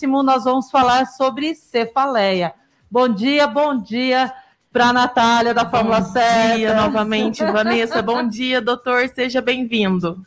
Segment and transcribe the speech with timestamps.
[0.00, 0.22] importantíssimo.
[0.22, 2.54] Nós vamos falar sobre cefaleia.
[2.90, 4.32] Bom dia, bom dia
[4.72, 6.50] para a Natália da Fórmula bom 7.
[6.50, 8.02] Bom dia novamente, Vanessa.
[8.02, 9.08] bom dia, doutor.
[9.08, 10.24] Seja bem-vindo.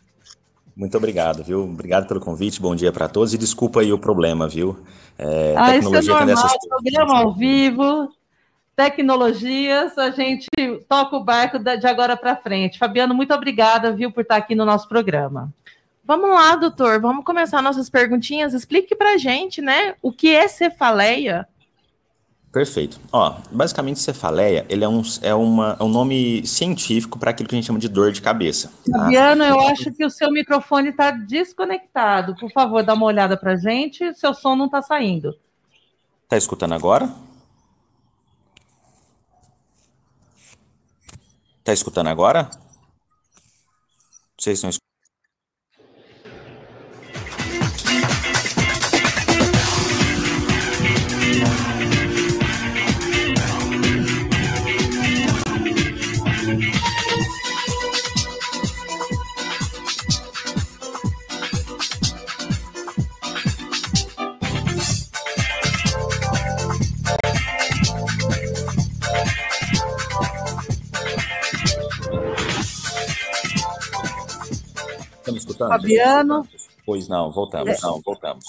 [0.75, 1.63] Muito obrigado, viu?
[1.63, 2.61] Obrigado pelo convite.
[2.61, 4.79] Bom dia para todos e desculpa aí o problema, viu?
[5.17, 8.11] É, ah, tecnologia isso é normal, dessas programa ao vivo,
[8.75, 10.49] tecnologias, a gente
[10.89, 12.79] toca o barco de agora para frente.
[12.79, 15.53] Fabiano, muito obrigada, viu, por estar aqui no nosso programa.
[16.05, 18.53] Vamos lá, doutor, vamos começar nossas perguntinhas.
[18.53, 21.47] Explique para a gente, né, o que é cefaleia?
[22.51, 22.99] Perfeito.
[23.11, 27.55] Ó, basicamente, cefaleia, ele é um, é uma, é um nome científico para aquilo que
[27.55, 28.71] a gente chama de dor de cabeça.
[28.91, 28.99] Tá?
[28.99, 32.35] Fabiano, eu acho que o seu microfone está desconectado.
[32.35, 34.13] Por favor, dá uma olhada para gente.
[34.13, 35.35] Seu som não está saindo.
[36.25, 37.11] Está escutando agora?
[41.63, 42.51] Tá escutando agora?
[44.37, 44.82] Vocês estão escutando?
[75.81, 76.47] Fabiano.
[76.85, 77.81] Pois não, voltamos, é.
[77.81, 78.45] não, voltamos.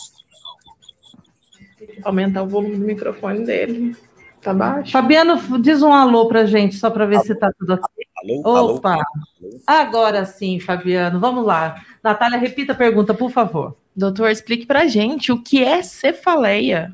[2.02, 3.96] Aumentar o volume do microfone dele.
[4.40, 4.92] Tá baixo.
[4.92, 7.24] Fabiano, diz um alô pra gente, só para ver alô.
[7.24, 8.06] se tá tudo ok.
[8.44, 8.92] Alô, Opa!
[8.92, 9.04] Alô.
[9.66, 11.82] Agora sim, Fabiano, vamos lá.
[12.02, 13.74] Natália, repita a pergunta, por favor.
[13.96, 16.92] Doutor, explique pra gente o que é cefaleia.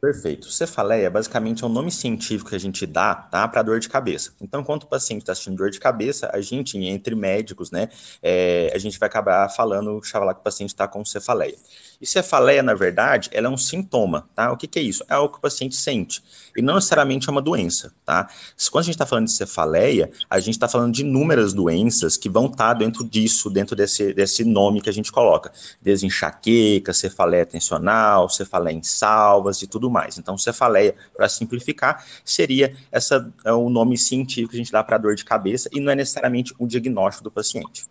[0.00, 0.50] Perfeito.
[0.50, 4.32] Cefaleia basicamente é um nome científico que a gente dá tá, para dor de cabeça.
[4.40, 7.90] Então, enquanto o paciente está sentindo dor de cabeça, a gente, entre médicos, né,
[8.22, 11.56] é, a gente vai acabar falando, falar que o paciente está com cefaleia.
[12.00, 14.50] E cefaleia, na verdade, ela é um sintoma, tá?
[14.50, 15.04] O que, que é isso?
[15.06, 16.22] É algo que o paciente sente.
[16.56, 18.26] E não necessariamente é uma doença, tá?
[18.70, 22.30] Quando a gente está falando de cefaleia, a gente está falando de inúmeras doenças que
[22.30, 25.52] vão estar tá dentro disso, dentro desse, desse nome que a gente coloca.
[25.82, 30.16] Desde enxaqueca, cefaleia tensional, cefaleia em salvas e tudo mais.
[30.16, 34.96] Então, cefaleia, para simplificar, seria essa, é o nome científico que a gente dá para
[34.96, 37.89] dor de cabeça e não é necessariamente o diagnóstico do paciente.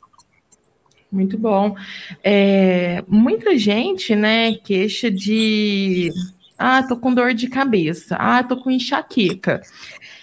[1.11, 1.75] Muito bom.
[2.23, 6.11] É, muita gente, né, queixa de.
[6.57, 8.15] Ah, tô com dor de cabeça.
[8.15, 9.61] Ah, tô com enxaqueca.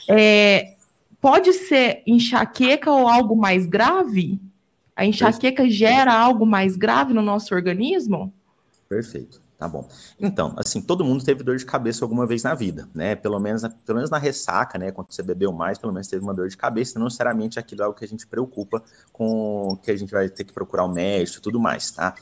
[0.09, 0.75] É,
[1.21, 4.41] pode ser enxaqueca ou algo mais grave?
[4.95, 8.33] A enxaqueca gera algo mais grave no nosso organismo?
[8.89, 9.46] Perfeito.
[9.59, 9.89] Tá bom.
[10.21, 13.15] Então, assim, todo mundo teve dor de cabeça alguma vez na vida, né?
[13.15, 14.91] Pelo menos, pelo menos na ressaca, né?
[14.91, 16.99] Quando você bebeu mais, pelo menos teve uma dor de cabeça.
[16.99, 20.45] Não necessariamente aquilo é algo que a gente preocupa com que a gente vai ter
[20.45, 22.15] que procurar o um médico e tudo mais, tá?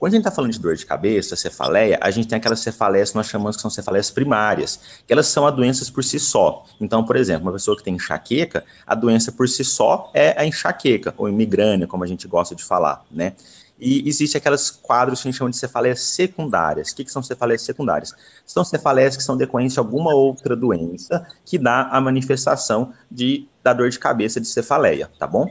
[0.00, 3.10] Quando a gente está falando de dor de cabeça, cefaleia, a gente tem aquelas cefaleias
[3.10, 6.64] que nós chamamos que são cefaleias primárias, que elas são as doenças por si só.
[6.80, 10.46] Então, por exemplo, uma pessoa que tem enxaqueca, a doença por si só é a
[10.46, 13.34] enxaqueca, ou migrânia, como a gente gosta de falar, né?
[13.80, 16.90] E existe aquelas quadros que a gente chama de cefaleias secundárias.
[16.90, 18.12] O que, que são cefaleias secundárias?
[18.44, 23.72] São cefaleias que são decorrentes de alguma outra doença que dá a manifestação de, da
[23.72, 25.46] dor de cabeça de cefaleia, tá bom?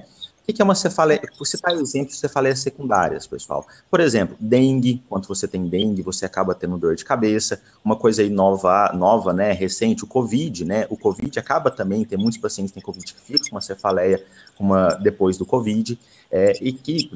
[0.50, 1.22] O que é uma cefaleia?
[1.38, 3.68] Vou citar exemplos de cefaleias secundárias, pessoal.
[3.90, 5.04] Por exemplo, dengue.
[5.08, 7.62] Quando você tem dengue, você acaba tendo dor de cabeça.
[7.86, 10.88] Uma coisa aí nova, nova, né, recente, o Covid, né?
[10.90, 14.26] O Covid acaba também, tem muitos pacientes que têm Covid que ficam com uma cefaleia
[14.60, 16.00] uma, depois do Covid
[16.32, 17.12] é, e que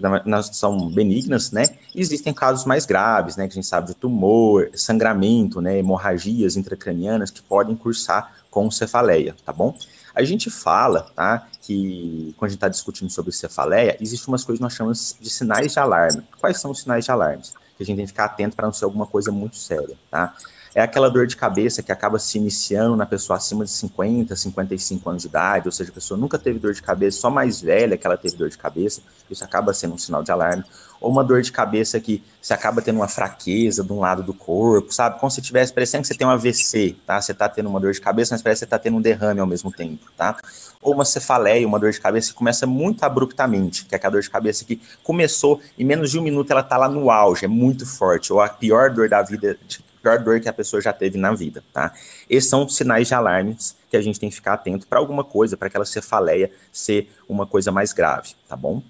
[0.52, 1.64] são benignas, né?
[1.96, 3.48] Existem casos mais graves, né?
[3.48, 5.80] Que a gente sabe de tumor, sangramento, né?
[5.80, 9.76] Hemorragias intracranianas que podem cursar com cefaleia, tá bom?
[10.16, 11.48] A gente fala, tá?
[11.62, 15.30] Que quando a gente está discutindo sobre cefaleia, existem umas coisas que nós chamamos de
[15.30, 16.24] sinais de alarme.
[16.40, 17.44] Quais são os sinais de alarme?
[17.78, 20.36] Que a gente tem que ficar atento para não ser alguma coisa muito séria, tá?
[20.76, 25.10] é aquela dor de cabeça que acaba se iniciando na pessoa acima de 50, 55
[25.10, 27.96] anos de idade, ou seja, a pessoa nunca teve dor de cabeça, só mais velha
[27.96, 30.64] que ela teve dor de cabeça, isso acaba sendo um sinal de alarme,
[31.04, 34.34] ou uma dor de cabeça que você acaba tendo uma fraqueza de um lado do
[34.34, 35.20] corpo, sabe?
[35.20, 37.20] Como se tivesse parecendo que você tem um AVC, tá?
[37.22, 39.42] Você tá tendo uma dor de cabeça, mas parece que você tá tendo um derrame
[39.42, 40.38] ao mesmo tempo, tá?
[40.82, 44.22] Ou uma cefaleia, uma dor de cabeça que começa muito abruptamente, que é aquela dor
[44.22, 47.50] de cabeça que começou em menos de um minuto ela tá lá no auge, é
[47.50, 49.58] muito forte, ou a pior dor da vida,
[50.02, 51.94] pior dor que a pessoa já teve na vida, tá?
[52.30, 55.58] Esses são sinais de alarmes que a gente tem que ficar atento para alguma coisa,
[55.58, 58.82] para aquela cefaleia ser uma coisa mais grave, tá bom?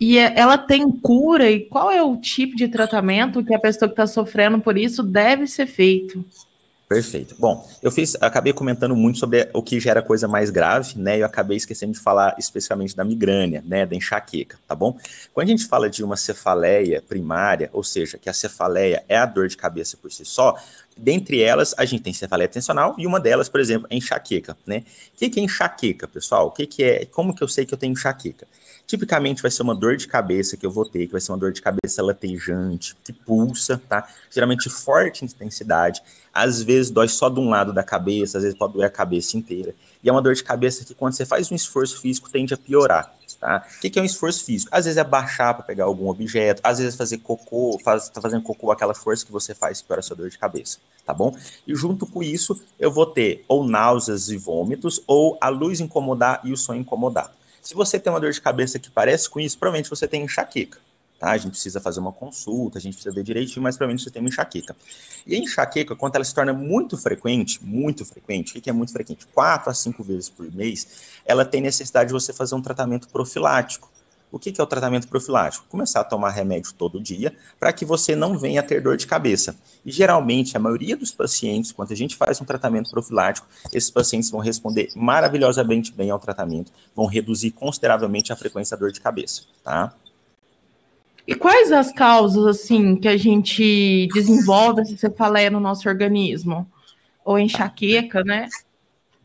[0.00, 1.50] E é, ela tem cura?
[1.50, 5.02] E qual é o tipo de tratamento que a pessoa que está sofrendo por isso
[5.02, 6.24] deve ser feito?
[6.94, 7.34] Perfeito.
[7.38, 11.18] Bom, eu fiz, acabei comentando muito sobre o que gera coisa mais grave, né?
[11.18, 13.84] Eu acabei esquecendo de falar especificamente da migrânia, né?
[13.84, 14.96] Da enxaqueca, tá bom?
[15.32, 19.26] Quando a gente fala de uma cefaleia primária, ou seja, que a cefaleia é a
[19.26, 20.56] dor de cabeça por si só,
[20.96, 24.84] dentre elas a gente tem cefaleia tensional e uma delas, por exemplo, é enxaqueca, né?
[25.14, 26.46] O que, é enxaqueca, pessoal?
[26.46, 27.06] O que é?
[27.06, 28.46] Como que eu sei que eu tenho enxaqueca?
[28.86, 31.38] Tipicamente vai ser uma dor de cabeça que eu vou ter, que vai ser uma
[31.38, 34.06] dor de cabeça latejante, que pulsa, tá?
[34.30, 36.02] Geralmente forte intensidade.
[36.34, 39.36] Às vezes dói só de um lado da cabeça, às vezes pode doer a cabeça
[39.36, 39.74] inteira.
[40.02, 42.56] E é uma dor de cabeça que quando você faz um esforço físico tende a
[42.56, 43.14] piorar.
[43.40, 43.62] Tá?
[43.76, 44.70] O que é um esforço físico?
[44.74, 48.18] Às vezes é baixar para pegar algum objeto, às vezes é fazer cocô, faz, tá
[48.18, 51.36] fazendo cocô aquela força que você faz para a sua dor de cabeça, tá bom?
[51.66, 56.40] E junto com isso, eu vou ter ou náuseas e vômitos, ou a luz incomodar
[56.42, 57.34] e o som incomodar.
[57.60, 60.78] Se você tem uma dor de cabeça que parece com isso, provavelmente você tem enxaqueca.
[61.24, 61.30] Tá?
[61.30, 64.20] A gente precisa fazer uma consulta, a gente precisa ver direitinho, mas provavelmente você tem
[64.20, 64.76] uma enxaqueca.
[65.26, 68.92] E a enxaqueca, quando ela se torna muito frequente, muito frequente, o que é muito
[68.92, 69.26] frequente?
[69.28, 70.86] Quatro a cinco vezes por mês,
[71.24, 73.90] ela tem necessidade de você fazer um tratamento profilático.
[74.30, 75.64] O que, é o tratamento profilático?
[75.70, 79.56] Começar a tomar remédio todo dia para que você não venha ter dor de cabeça.
[79.82, 84.28] E geralmente, a maioria dos pacientes, quando a gente faz um tratamento profilático, esses pacientes
[84.28, 89.44] vão responder maravilhosamente bem ao tratamento, vão reduzir consideravelmente a frequência da dor de cabeça,
[89.62, 89.94] tá?
[91.26, 96.70] E quais as causas, assim, que a gente desenvolve essa cefaleia no nosso organismo?
[97.24, 98.48] Ou enxaqueca, né?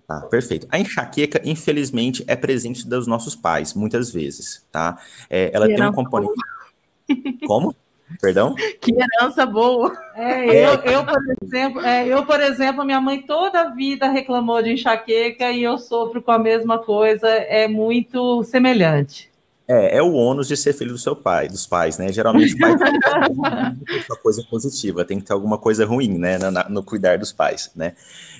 [0.07, 0.65] Tá, perfeito.
[0.71, 4.97] A enxaqueca, infelizmente, é presente dos nossos pais, muitas vezes, tá?
[5.29, 6.33] É, ela que tem um componente.
[6.33, 7.47] Boa.
[7.47, 7.75] Como?
[8.19, 8.55] Perdão?
[8.81, 9.95] Que herança boa.
[10.15, 14.63] É, eu, eu, por exemplo, é, eu, por exemplo, minha mãe toda a vida reclamou
[14.63, 19.28] de enxaqueca e eu sofro com a mesma coisa, é muito semelhante.
[19.71, 22.11] É, é o ônus de ser filho do seu pai, dos pais, né?
[22.11, 26.39] Geralmente o pai tem uma coisa positiva, tem que ter alguma coisa ruim, né?
[26.39, 27.93] No, no, cuidar dos pais, né?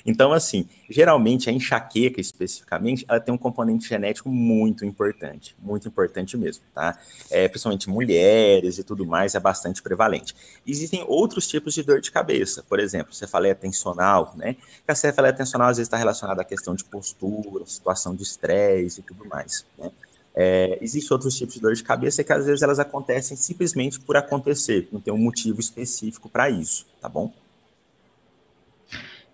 [0.03, 6.35] Então, assim, geralmente a enxaqueca especificamente, ela tem um componente genético muito importante, muito importante
[6.35, 6.97] mesmo, tá?
[7.29, 10.35] É, principalmente mulheres e tudo mais, é bastante prevalente.
[10.65, 14.55] Existem outros tipos de dor de cabeça, por exemplo, cefaleia tensional, né?
[14.87, 19.03] A cefaleia tensional às vezes está relacionada à questão de postura, situação de estresse e
[19.03, 19.91] tudo mais, né?
[20.35, 24.15] É, Existem outros tipos de dor de cabeça que às vezes elas acontecem simplesmente por
[24.15, 27.33] acontecer, não tem um motivo específico para isso, tá bom?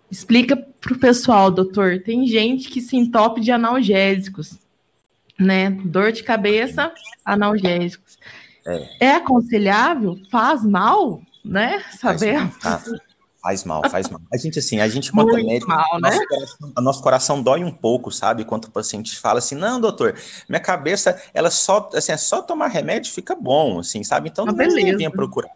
[0.10, 2.00] Explica para o pessoal, doutor.
[2.00, 4.58] Tem gente que se entope de analgésicos,
[5.38, 5.70] né?
[5.70, 6.94] Dor de cabeça,
[7.26, 8.18] analgésicos.
[8.66, 10.18] É, é aconselhável?
[10.32, 11.84] Faz mal, né?
[12.00, 12.40] Saber.
[12.60, 12.80] Tá.
[12.80, 12.92] Faz
[13.64, 14.20] mal, faz mal.
[14.34, 16.10] A gente, assim, a gente, quanto médico, mal, né?
[16.10, 18.44] nosso, coração, nosso coração dói um pouco, sabe?
[18.44, 20.16] Quando o paciente fala assim, não, doutor,
[20.50, 24.30] minha cabeça, ela só, assim, é só tomar remédio fica bom, assim, sabe?
[24.30, 25.52] Então, não venha procurar.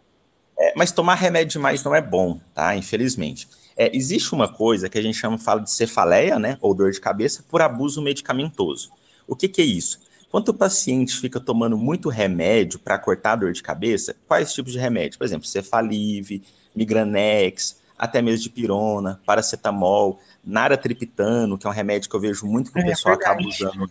[0.58, 2.76] É, mas tomar remédio demais não é bom, tá?
[2.76, 3.48] Infelizmente.
[3.76, 6.58] É, existe uma coisa que a gente chama, fala de cefaleia, né?
[6.60, 8.90] Ou dor de cabeça por abuso medicamentoso.
[9.26, 9.98] O que, que é isso?
[10.30, 14.72] Quando o paciente fica tomando muito remédio para cortar a dor de cabeça, quais tipos
[14.72, 15.18] de remédio?
[15.18, 16.42] Por exemplo, cefalive,
[16.74, 22.72] migranex, até mesmo de pirona, paracetamol, naratriptano, que é um remédio que eu vejo muito
[22.72, 23.90] que o é, pessoal acaba usando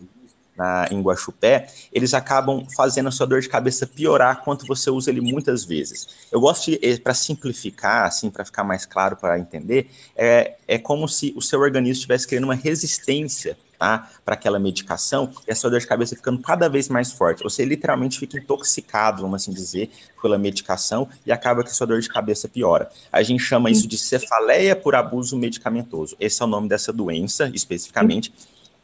[0.57, 5.11] na, em Guaxupé, eles acabam fazendo a sua dor de cabeça piorar quanto você usa
[5.11, 6.27] ele muitas vezes.
[6.31, 10.79] Eu gosto de, eh, para simplificar, assim, para ficar mais claro para entender, é, é
[10.79, 15.55] como se o seu organismo estivesse criando uma resistência tá, para aquela medicação e a
[15.55, 17.41] sua dor de cabeça ficando cada vez mais forte.
[17.41, 19.89] Você literalmente fica intoxicado, vamos assim dizer,
[20.21, 22.91] pela medicação e acaba que a sua dor de cabeça piora.
[23.11, 26.15] A gente chama isso de cefaleia por abuso medicamentoso.
[26.19, 28.33] Esse é o nome dessa doença, especificamente.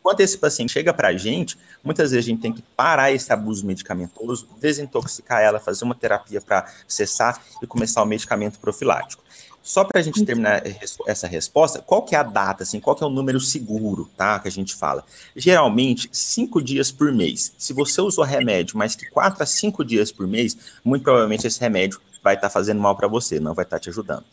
[0.02, 3.34] Quando esse paciente chega para a gente, muitas vezes a gente tem que parar esse
[3.34, 9.24] abuso medicamentoso, desintoxicar ela, fazer uma terapia para cessar e começar o medicamento profilático.
[9.66, 10.62] Só para a gente terminar
[11.08, 14.38] essa resposta, qual que é a data, assim, qual que é o número seguro, tá,
[14.38, 15.04] que a gente fala?
[15.36, 17.52] Geralmente, cinco dias por mês.
[17.58, 21.60] Se você usou remédio mais que quatro a cinco dias por mês, muito provavelmente esse
[21.60, 24.24] remédio vai estar tá fazendo mal para você, não vai estar tá te ajudando.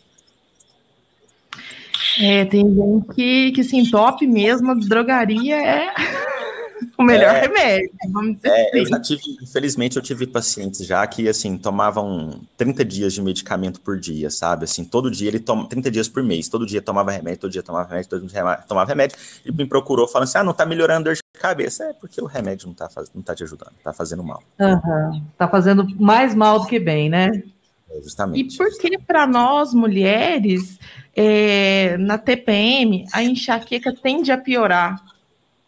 [2.20, 5.94] É, tem gente que, que se entope mesmo, drogaria é
[6.98, 8.78] o melhor é, remédio, vamos dizer é, assim.
[8.78, 13.80] Eu já tive, infelizmente, eu tive pacientes já que, assim, tomavam 30 dias de medicamento
[13.80, 14.64] por dia, sabe?
[14.64, 17.62] Assim, todo dia ele toma 30 dias por mês, todo dia tomava remédio, todo dia
[17.62, 21.08] tomava remédio, todo dia tomava remédio, e me procurou falando assim, ah, não tá melhorando
[21.08, 21.84] a dor de cabeça.
[21.84, 24.42] É porque o remédio não tá, não tá te ajudando, tá fazendo mal.
[24.58, 25.22] Uhum.
[25.36, 27.42] Tá fazendo mais mal do que bem, né?
[27.90, 28.54] É, justamente.
[28.54, 30.78] E por que para nós, mulheres,
[31.14, 35.11] é, na TPM, a enxaqueca tende a piorar?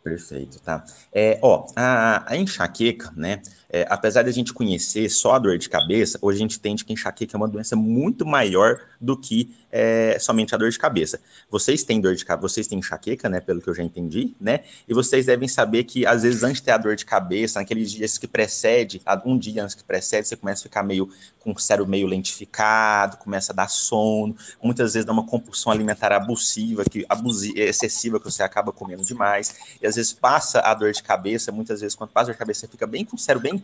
[0.04, 0.84] Perfeito, tá?
[1.11, 3.40] É, ó, a, a enxaqueca, né?
[3.70, 6.84] É, apesar de a gente conhecer só a dor de cabeça, hoje a gente entende
[6.84, 11.21] que enxaqueca é uma doença muito maior do que é, somente a dor de cabeça.
[11.50, 13.40] Vocês têm dor de cabeça, vocês têm enxaqueca, né?
[13.40, 14.61] Pelo que eu já entendi, né?
[14.87, 17.90] E vocês devem saber que, às vezes, antes de ter a dor de cabeça, naqueles
[17.90, 21.59] dias que precede, um dia antes que precede, você começa a ficar meio com o
[21.59, 27.04] cérebro meio lentificado, começa a dar sono, muitas vezes dá uma compulsão alimentar abusiva, que
[27.09, 31.50] abusiva, excessiva, que você acaba comendo demais, e às vezes passa a dor de cabeça,
[31.50, 33.62] muitas vezes quando passa a dor de cabeça, você fica bem com o cérebro bem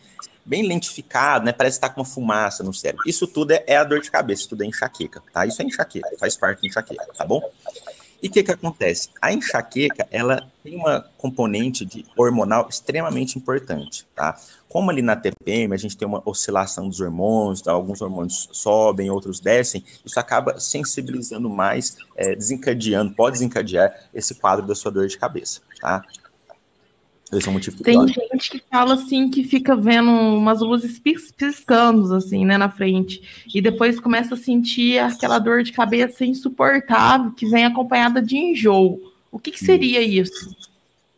[0.50, 1.52] bem lentificado, né?
[1.52, 3.04] Parece estar com uma fumaça no cérebro.
[3.06, 5.46] Isso tudo é, é a dor de cabeça, tudo é enxaqueca, tá?
[5.46, 7.40] Isso é enxaqueca, faz parte da enxaqueca, tá bom?
[8.20, 9.10] E o que, que acontece?
[9.22, 14.36] A enxaqueca, ela tem uma componente de hormonal extremamente importante, tá?
[14.68, 17.70] Como ali na TPM a gente tem uma oscilação dos hormônios, tá?
[17.70, 24.66] alguns hormônios sobem, outros descem, isso acaba sensibilizando mais, é, desencadeando, pode desencadear esse quadro
[24.66, 26.04] da sua dor de cabeça, tá?
[27.84, 33.46] Tem gente que fala assim que fica vendo umas luzes piscando assim, né, na frente,
[33.54, 39.00] e depois começa a sentir aquela dor de cabeça insuportável que vem acompanhada de enjoo.
[39.30, 40.56] O que, que seria isso?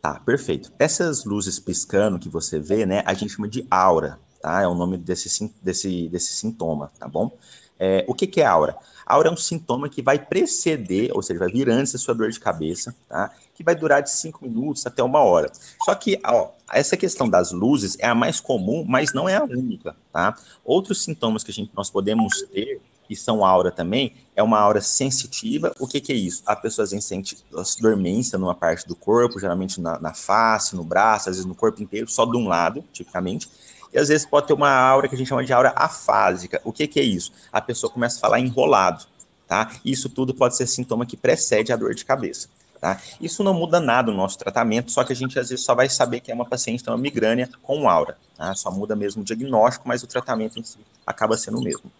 [0.02, 0.70] Tá, perfeito.
[0.78, 4.60] Essas luzes piscando que você vê, né, a gente chama de aura, tá?
[4.60, 7.30] É o nome desse, desse, desse sintoma, tá bom?
[7.78, 8.76] É, o que, que é aura?
[9.06, 12.30] Aura é um sintoma que vai preceder, ou seja, vai vir antes da sua dor
[12.30, 13.30] de cabeça, tá?
[13.62, 15.50] Que vai durar de 5 minutos até uma hora.
[15.84, 19.44] Só que, ó, essa questão das luzes é a mais comum, mas não é a
[19.44, 20.34] única, tá?
[20.64, 24.80] Outros sintomas que a gente, nós podemos ter, que são aura também, é uma aura
[24.80, 25.72] sensitiva.
[25.78, 26.42] O que, que é isso?
[26.46, 27.36] A pessoa sente
[27.80, 31.82] dormência numa parte do corpo, geralmente na, na face, no braço, às vezes no corpo
[31.82, 33.48] inteiro, só de um lado, tipicamente
[33.92, 36.60] e às vezes pode ter uma aura que a gente chama de aura afásica.
[36.64, 37.32] O que, que é isso?
[37.52, 39.04] A pessoa começa a falar enrolado,
[39.46, 39.70] tá?
[39.84, 42.48] Isso tudo pode ser sintoma que precede a dor de cabeça.
[42.82, 43.00] Tá?
[43.20, 45.88] Isso não muda nada no nosso tratamento, só que a gente às vezes só vai
[45.88, 48.18] saber que é uma paciente tem uma migrânia com aura.
[48.36, 48.52] Tá?
[48.56, 51.92] Só muda mesmo o diagnóstico, mas o tratamento em si acaba sendo o mesmo.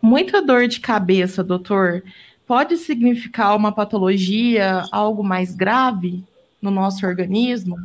[0.00, 2.02] Muita dor de cabeça, doutor,
[2.46, 6.24] pode significar uma patologia, algo mais grave
[6.62, 7.76] no nosso organismo?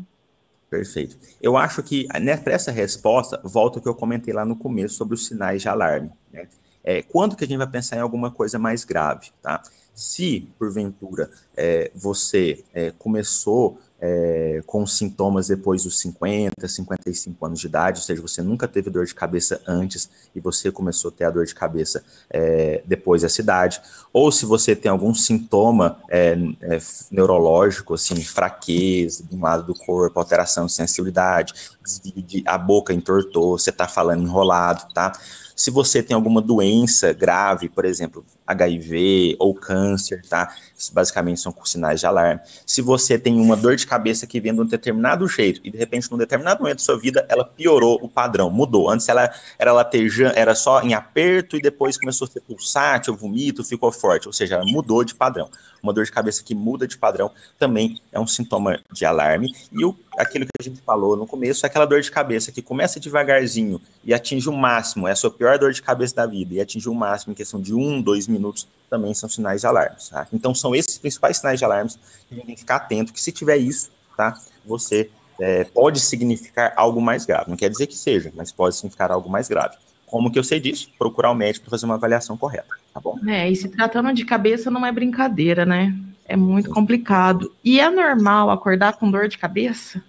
[0.70, 1.18] Perfeito.
[1.42, 4.96] Eu acho que né, para essa resposta, volta ao que eu comentei lá no começo
[4.96, 6.10] sobre os sinais de alarme.
[6.32, 6.48] Né?
[6.82, 9.32] É, quando que a gente vai pensar em alguma coisa mais grave?
[9.42, 9.62] Tá?
[9.94, 17.68] Se, porventura, é, você é, começou é, com sintomas depois dos 50, 55 anos de
[17.68, 21.24] idade, ou seja, você nunca teve dor de cabeça antes e você começou a ter
[21.24, 23.82] a dor de cabeça é, depois dessa idade,
[24.12, 29.74] ou se você tem algum sintoma é, é neurológico, assim, fraqueza de um lado do
[29.74, 35.14] corpo, alteração de sensibilidade, desvio de, a boca entortou, você está falando enrolado, tá?
[35.56, 40.54] Se você tem alguma doença grave, por exemplo, HIV ou câncer, tá?
[40.92, 42.42] Basicamente são sinais de alarme.
[42.66, 45.78] Se você tem uma dor de cabeça que vem de um determinado jeito e de
[45.78, 48.90] repente num determinado momento da sua vida ela piorou o padrão, mudou.
[48.90, 53.64] Antes ela era latejante, era só em aperto e depois começou a ser pulsátil, vomito,
[53.64, 55.50] ficou forte, ou seja, ela mudou de padrão.
[55.82, 57.30] Uma dor de cabeça que muda de padrão
[57.60, 59.54] também é um sintoma de alarme.
[59.70, 62.62] E o, aquilo que a gente falou no começo, é aquela dor de cabeça que
[62.62, 66.54] começa devagarzinho e atinge o máximo, é a sua pior dor de cabeça da vida,
[66.56, 69.96] e atinge o máximo em questão de um, dois minutos, também são sinais de alarme.
[70.10, 70.28] Tá?
[70.32, 73.22] Então, são esses principais sinais de alarme que a gente tem que ficar atento, que
[73.22, 77.50] se tiver isso, tá, você é, pode significar algo mais grave.
[77.50, 79.78] Não quer dizer que seja, mas pode significar algo mais grave.
[80.06, 80.92] Como que eu sei disso?
[80.98, 83.18] Procurar o médico para fazer uma avaliação correta, tá bom?
[83.28, 85.96] É, e se tratando de cabeça não é brincadeira, né?
[86.26, 87.54] É muito complicado.
[87.64, 90.04] E é normal acordar com dor de cabeça?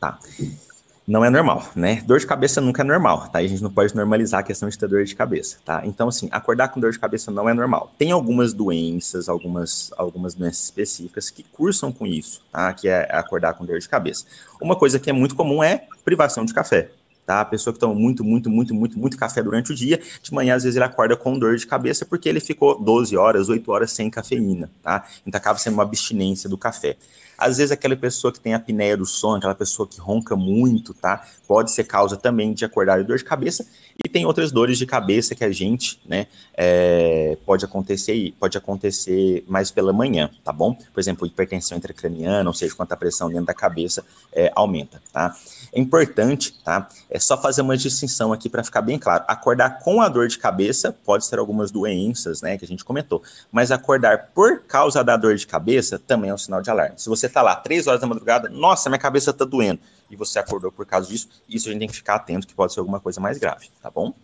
[0.00, 0.18] Tá
[1.08, 2.02] não é normal, né?
[2.06, 3.38] Dor de cabeça nunca é normal, tá?
[3.38, 5.80] A gente não pode normalizar a questão de ter dor de cabeça, tá?
[5.86, 7.90] Então, assim, acordar com dor de cabeça não é normal.
[7.96, 12.70] Tem algumas doenças, algumas, algumas doenças específicas que cursam com isso, tá?
[12.74, 14.26] Que é acordar com dor de cabeça.
[14.60, 16.90] Uma coisa que é muito comum é privação de café,
[17.28, 17.42] tá?
[17.42, 20.54] A pessoa que toma muito, muito, muito, muito, muito café durante o dia, de manhã,
[20.54, 23.92] às vezes, ele acorda com dor de cabeça porque ele ficou 12 horas, 8 horas
[23.92, 25.04] sem cafeína, tá?
[25.26, 26.96] Então, acaba sendo uma abstinência do café.
[27.38, 31.24] Às vezes aquela pessoa que tem apneia do sono, aquela pessoa que ronca muito, tá?
[31.46, 33.64] Pode ser causa também de acordar de dor de cabeça.
[34.04, 39.44] E tem outras dores de cabeça que a gente, né, é, pode acontecer pode acontecer
[39.48, 40.72] mais pela manhã, tá bom?
[40.74, 45.34] Por exemplo, hipertensão intracraniana, ou seja, quando a pressão dentro da cabeça é, aumenta, tá?
[45.72, 46.88] É importante, tá?
[47.10, 49.24] É só fazer uma distinção aqui para ficar bem claro.
[49.26, 53.22] Acordar com a dor de cabeça pode ser algumas doenças, né, que a gente comentou,
[53.50, 56.94] mas acordar por causa da dor de cabeça também é um sinal de alarme.
[56.98, 59.80] Se você tá lá três horas da madrugada, nossa, minha cabeça tá doendo,
[60.10, 62.72] e você acordou por causa disso, isso a gente tem que ficar atento que pode
[62.72, 64.14] ser alguma coisa mais grave, tá bom?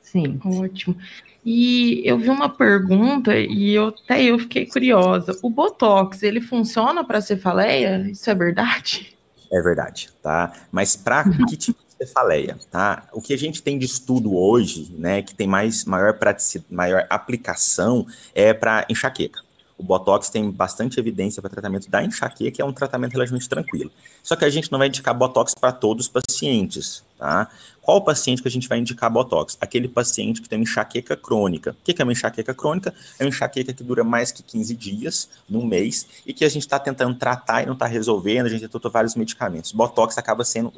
[0.00, 0.40] Sim.
[0.44, 0.96] Ótimo.
[1.44, 5.38] E eu vi uma pergunta e eu, até eu fiquei curiosa.
[5.42, 7.98] O Botox, ele funciona para cefaleia?
[8.10, 9.16] Isso é verdade?
[9.52, 10.52] É verdade, tá?
[10.72, 13.04] Mas para que tipo de cefaleia, tá?
[13.12, 17.06] O que a gente tem de estudo hoje, né, que tem mais maior praticidade, maior
[17.08, 19.45] aplicação é para enxaqueca.
[19.78, 23.90] O Botox tem bastante evidência para tratamento da enxaqueca, que é um tratamento relativamente tranquilo.
[24.22, 27.48] Só que a gente não vai indicar Botox para todos os pacientes, tá?
[27.82, 29.56] Qual o paciente que a gente vai indicar Botox?
[29.60, 31.70] Aquele paciente que tem uma enxaqueca crônica.
[31.72, 32.92] O que é uma enxaqueca crônica?
[33.18, 36.62] É uma enxaqueca que dura mais que 15 dias, num mês, e que a gente
[36.62, 39.72] está tentando tratar e não está resolvendo, a gente tentou vários medicamentos.
[39.72, 40.72] Botox acaba sendo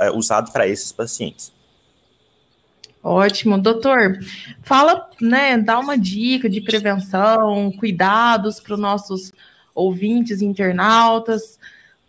[0.00, 1.52] é, usado para esses pacientes.
[3.06, 4.18] Ótimo, doutor.
[4.62, 9.32] Fala, né, dá uma dica de prevenção, cuidados para os nossos
[9.72, 11.56] ouvintes, internautas.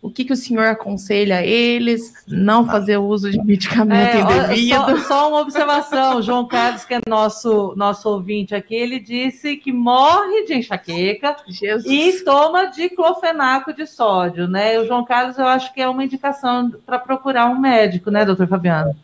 [0.02, 2.24] O que, que o senhor aconselha a eles?
[2.26, 4.74] Não fazer uso de medicamento é, indevido?
[4.74, 6.16] Só, só, uma observação.
[6.16, 11.36] O João Carlos, que é nosso, nosso ouvinte aqui, ele disse que morre de enxaqueca
[11.46, 11.86] Jesus.
[11.86, 14.80] e toma diclofenaco de sódio, né?
[14.80, 18.48] O João Carlos, eu acho que é uma indicação para procurar um médico, né, doutor
[18.48, 18.96] Fabiano?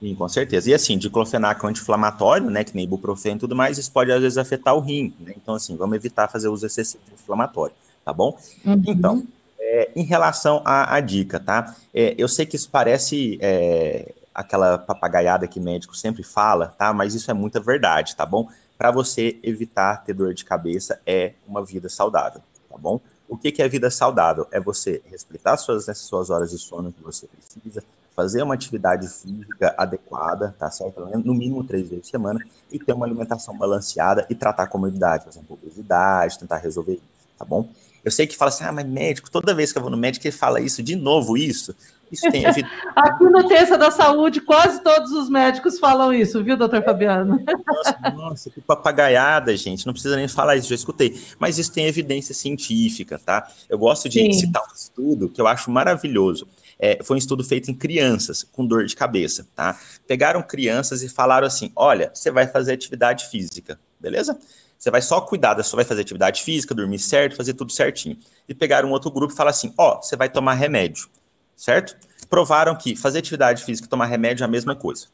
[0.00, 0.70] Sim, com certeza.
[0.70, 4.38] E assim, diclofenaco anti-inflamatório, né, que nem ibuprofeno e tudo mais, isso pode às vezes
[4.38, 5.34] afetar o rim, né?
[5.36, 8.38] Então, assim, vamos evitar fazer uso excessivo de inflamatório, tá bom?
[8.64, 8.82] Uhum.
[8.86, 9.22] Então,
[9.58, 11.76] é, em relação à, à dica, tá?
[11.92, 16.94] É, eu sei que isso parece é, aquela papagaiada que médico sempre fala, tá?
[16.94, 18.48] Mas isso é muita verdade, tá bom?
[18.78, 22.40] Para você evitar ter dor de cabeça, é uma vida saudável,
[22.70, 22.98] tá bom?
[23.28, 24.46] O que, que é vida saudável?
[24.50, 27.84] É você respeitar suas, suas horas de sono que você precisa,
[28.20, 31.00] fazer uma atividade física adequada, tá certo?
[31.24, 35.24] No mínimo três vezes por semana, e ter uma alimentação balanceada e tratar a comorbidade,
[35.24, 37.02] por exemplo, obesidade, tentar resolver isso,
[37.38, 37.66] tá bom?
[38.04, 40.26] Eu sei que fala assim, ah, mas médico, toda vez que eu vou no médico,
[40.26, 41.74] ele fala isso, de novo isso.
[42.12, 42.44] Isso tem
[42.96, 47.42] Aqui no Terça da Saúde, quase todos os médicos falam isso, viu, doutor Fabiano?
[47.66, 49.86] Nossa, nossa, que papagaiada, gente.
[49.86, 51.18] Não precisa nem falar isso, já escutei.
[51.38, 53.48] Mas isso tem evidência científica, tá?
[53.68, 54.32] Eu gosto de Sim.
[54.32, 56.48] citar um estudo que eu acho maravilhoso
[56.80, 59.78] é, foi um estudo feito em crianças com dor de cabeça, tá?
[60.08, 64.38] Pegaram crianças e falaram assim: olha, você vai fazer atividade física, beleza?
[64.78, 68.16] Você vai só cuidar, você vai fazer atividade física, dormir certo, fazer tudo certinho.
[68.48, 71.06] E pegaram um outro grupo e falaram assim: ó, você vai tomar remédio,
[71.54, 71.94] certo?
[72.30, 75.06] Provaram que fazer atividade física e tomar remédio é a mesma coisa.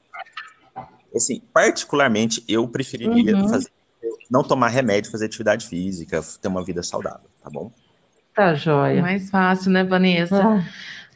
[1.15, 3.49] Assim, particularmente, eu preferiria uhum.
[3.49, 3.71] fazer,
[4.31, 7.73] não tomar remédio, fazer atividade física, ter uma vida saudável, tá bom?
[8.35, 9.01] Tá joia.
[9.01, 10.43] Mais fácil, né, Vanessa?
[10.45, 10.65] Ah.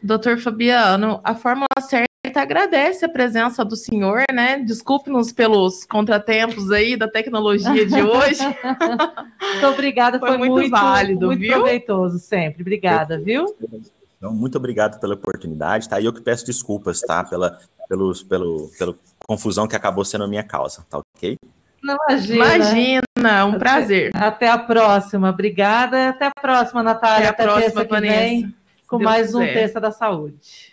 [0.02, 4.58] Doutor Fabiano, a Fórmula Certa agradece a presença do senhor, né?
[4.58, 8.40] Desculpe-nos pelos contratempos aí da tecnologia de hoje.
[9.52, 11.54] muito obrigada, foi, foi muito, muito, válido, muito viu?
[11.54, 12.62] proveitoso sempre.
[12.62, 13.44] Obrigada, viu?
[14.16, 16.00] Então, muito obrigado pela oportunidade, tá?
[16.00, 17.24] E eu que peço desculpas, tá?
[17.24, 17.58] Pela,
[17.88, 18.94] pelos, pelo, pela
[19.26, 21.36] confusão que acabou sendo a minha causa, tá ok?
[21.82, 22.54] Não, imagina.
[22.56, 24.10] Imagina, um prazer.
[24.14, 25.30] Até, até a próxima.
[25.30, 26.10] Obrigada.
[26.10, 27.30] Até a próxima, Natália.
[27.30, 28.59] Até a até próxima, Vanessa
[28.90, 30.69] com mais um Terça da Saúde.